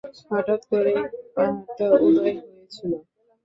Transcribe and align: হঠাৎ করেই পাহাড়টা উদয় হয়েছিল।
হঠাৎ 0.29 0.61
করেই 0.69 0.99
পাহাড়টা 1.35 1.85
উদয় 2.05 2.33
হয়েছিল। 2.41 2.91